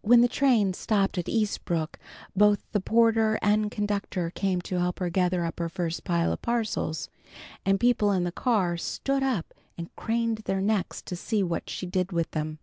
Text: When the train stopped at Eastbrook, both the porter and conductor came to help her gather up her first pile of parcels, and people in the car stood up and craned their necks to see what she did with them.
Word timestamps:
When 0.00 0.22
the 0.22 0.26
train 0.26 0.72
stopped 0.72 1.18
at 1.18 1.26
Eastbrook, 1.28 1.98
both 2.34 2.64
the 2.72 2.80
porter 2.80 3.38
and 3.42 3.70
conductor 3.70 4.30
came 4.30 4.62
to 4.62 4.80
help 4.80 5.00
her 5.00 5.10
gather 5.10 5.44
up 5.44 5.58
her 5.58 5.68
first 5.68 6.02
pile 6.02 6.32
of 6.32 6.40
parcels, 6.40 7.10
and 7.66 7.78
people 7.78 8.10
in 8.10 8.24
the 8.24 8.32
car 8.32 8.78
stood 8.78 9.22
up 9.22 9.52
and 9.76 9.94
craned 9.96 10.38
their 10.46 10.62
necks 10.62 11.02
to 11.02 11.14
see 11.14 11.42
what 11.42 11.68
she 11.68 11.84
did 11.84 12.10
with 12.10 12.30
them. 12.30 12.58